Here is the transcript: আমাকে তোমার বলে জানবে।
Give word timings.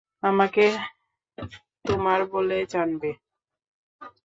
আমাকে 0.23 0.65
তোমার 1.85 2.19
বলে 2.33 2.57
জানবে। 2.65 3.09